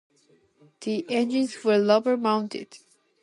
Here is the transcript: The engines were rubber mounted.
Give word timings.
The 0.79 1.05
engines 1.11 1.63
were 1.63 1.85
rubber 1.85 2.17
mounted. 2.17 2.75